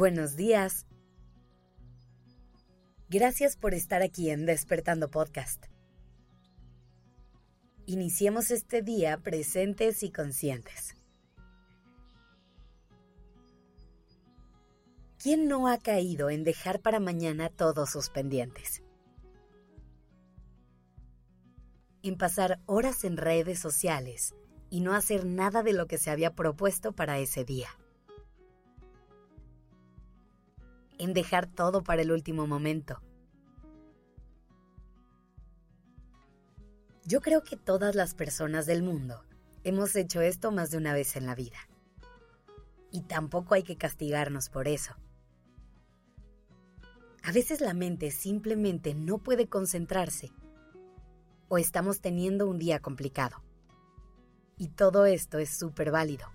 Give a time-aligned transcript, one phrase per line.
[0.00, 0.86] Buenos días.
[3.10, 5.66] Gracias por estar aquí en Despertando Podcast.
[7.84, 10.96] Iniciemos este día presentes y conscientes.
[15.18, 18.82] ¿Quién no ha caído en dejar para mañana todos sus pendientes?
[22.02, 24.34] En pasar horas en redes sociales
[24.70, 27.68] y no hacer nada de lo que se había propuesto para ese día.
[31.00, 33.00] En dejar todo para el último momento.
[37.06, 39.24] Yo creo que todas las personas del mundo
[39.64, 41.56] hemos hecho esto más de una vez en la vida.
[42.92, 44.94] Y tampoco hay que castigarnos por eso.
[47.22, 50.30] A veces la mente simplemente no puede concentrarse
[51.48, 53.42] o estamos teniendo un día complicado.
[54.58, 56.26] Y todo esto es súper válido.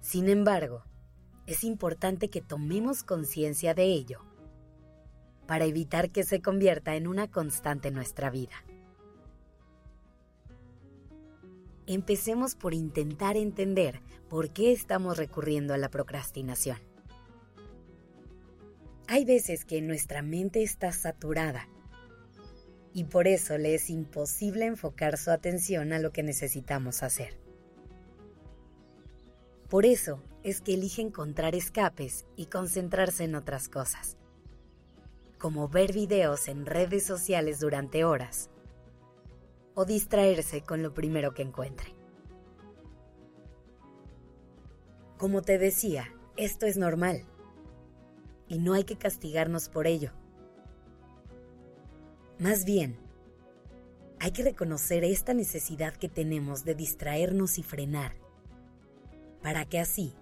[0.00, 0.87] Sin embargo,
[1.48, 4.20] es importante que tomemos conciencia de ello
[5.46, 8.52] para evitar que se convierta en una constante en nuestra vida.
[11.86, 16.76] Empecemos por intentar entender por qué estamos recurriendo a la procrastinación.
[19.06, 21.66] Hay veces que nuestra mente está saturada
[22.92, 27.47] y por eso le es imposible enfocar su atención a lo que necesitamos hacer.
[29.68, 34.16] Por eso es que elige encontrar escapes y concentrarse en otras cosas,
[35.38, 38.48] como ver videos en redes sociales durante horas
[39.74, 41.94] o distraerse con lo primero que encuentre.
[45.18, 47.24] Como te decía, esto es normal
[48.48, 50.12] y no hay que castigarnos por ello.
[52.38, 52.96] Más bien,
[54.18, 58.27] hay que reconocer esta necesidad que tenemos de distraernos y frenar
[59.42, 60.14] para que así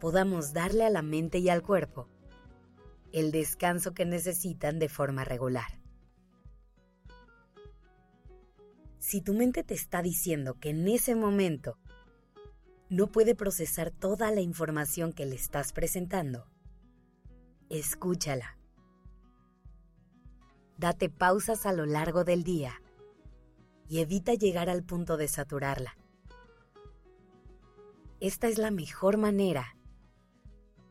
[0.00, 2.08] podamos darle a la mente y al cuerpo
[3.12, 5.78] el descanso que necesitan de forma regular.
[8.98, 11.78] Si tu mente te está diciendo que en ese momento
[12.90, 16.46] no puede procesar toda la información que le estás presentando,
[17.68, 18.58] escúchala.
[20.78, 22.80] Date pausas a lo largo del día
[23.88, 25.97] y evita llegar al punto de saturarla.
[28.20, 29.76] Esta es la mejor manera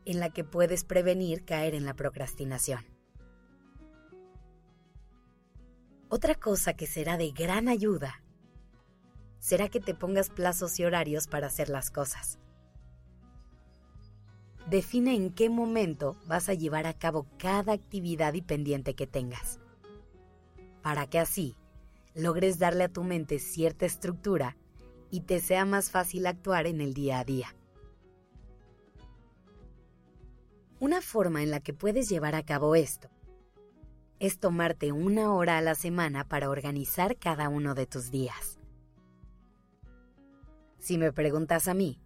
[0.06, 2.86] en la que puedes prevenir caer en la procrastinación.
[6.08, 8.22] Otra cosa que será de gran ayuda
[9.40, 12.38] será que te pongas plazos y horarios para hacer las cosas.
[14.70, 19.60] Define en qué momento vas a llevar a cabo cada actividad y pendiente que tengas,
[20.82, 21.56] para que así
[22.14, 24.56] logres darle a tu mente cierta estructura
[25.10, 27.54] y te sea más fácil actuar en el día a día.
[30.80, 33.08] Una forma en la que puedes llevar a cabo esto
[34.20, 38.58] es tomarte una hora a la semana para organizar cada uno de tus días.
[40.78, 42.00] Si me preguntas a mí,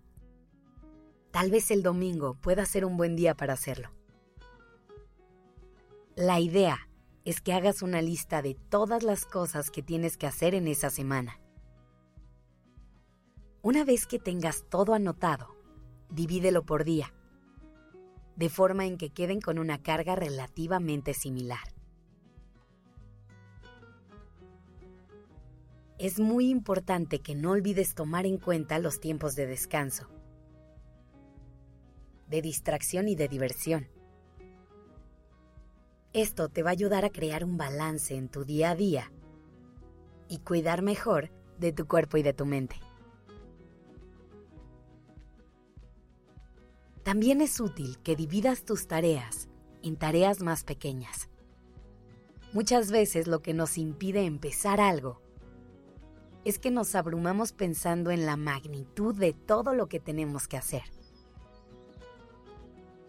[1.30, 3.90] tal vez el domingo pueda ser un buen día para hacerlo.
[6.16, 6.88] La idea
[7.24, 10.90] es que hagas una lista de todas las cosas que tienes que hacer en esa
[10.90, 11.41] semana
[13.62, 15.54] una vez que tengas todo anotado,
[16.10, 17.14] divídelo por día,
[18.34, 21.60] de forma en que queden con una carga relativamente similar.
[25.98, 30.08] Es muy importante que no olvides tomar en cuenta los tiempos de descanso,
[32.26, 33.86] de distracción y de diversión.
[36.12, 39.12] Esto te va a ayudar a crear un balance en tu día a día
[40.28, 42.76] y cuidar mejor de tu cuerpo y de tu mente.
[47.02, 49.48] También es útil que dividas tus tareas
[49.82, 51.28] en tareas más pequeñas.
[52.52, 55.20] Muchas veces lo que nos impide empezar algo
[56.44, 60.82] es que nos abrumamos pensando en la magnitud de todo lo que tenemos que hacer.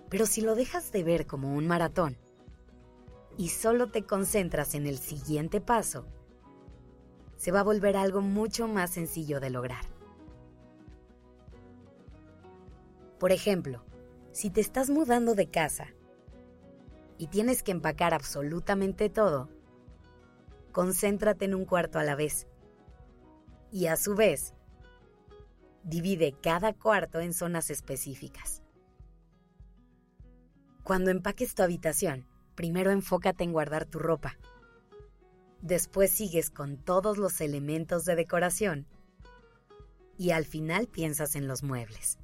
[0.10, 2.18] Pero si lo dejas de ver como un maratón
[3.38, 6.06] y solo te concentras en el siguiente paso,
[7.36, 9.93] se va a volver algo mucho más sencillo de lograr.
[13.24, 13.86] Por ejemplo,
[14.34, 15.88] si te estás mudando de casa
[17.18, 19.48] y tienes que empacar absolutamente todo,
[20.74, 22.48] concéntrate en un cuarto a la vez.
[23.72, 24.54] Y a su vez,
[25.86, 28.62] divide cada cuarto en zonas específicas.
[30.84, 34.38] Cuando empaques tu habitación, primero enfócate en guardar tu ropa.
[35.62, 38.86] Después sigues con todos los elementos de decoración
[40.18, 42.18] y al final piensas en los muebles.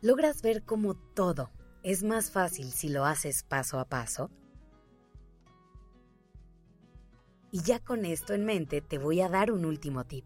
[0.00, 1.50] ¿Logras ver cómo todo
[1.82, 4.30] es más fácil si lo haces paso a paso?
[7.50, 10.24] Y ya con esto en mente te voy a dar un último tip.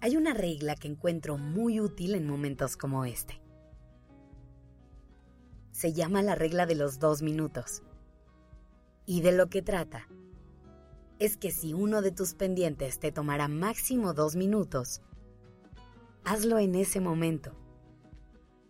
[0.00, 3.40] Hay una regla que encuentro muy útil en momentos como este.
[5.72, 7.82] Se llama la regla de los dos minutos.
[9.06, 10.08] Y de lo que trata
[11.18, 15.00] es que si uno de tus pendientes te tomará máximo dos minutos,
[16.24, 17.65] hazlo en ese momento.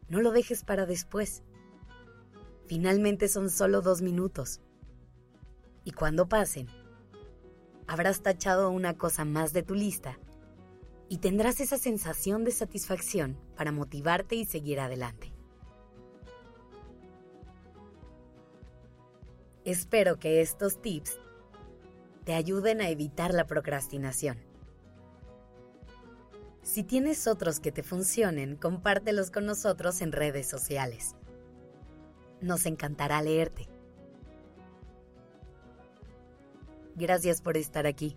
[0.09, 1.43] No lo dejes para después.
[2.67, 4.61] Finalmente son solo dos minutos.
[5.85, 6.69] Y cuando pasen,
[7.87, 10.19] habrás tachado una cosa más de tu lista
[11.09, 15.33] y tendrás esa sensación de satisfacción para motivarte y seguir adelante.
[19.65, 21.19] Espero que estos tips
[22.25, 24.46] te ayuden a evitar la procrastinación.
[26.67, 31.15] Si tienes otros que te funcionen, compártelos con nosotros en redes sociales.
[32.41, 33.69] Nos encantará leerte.
[36.97, 38.17] Gracias por estar aquí.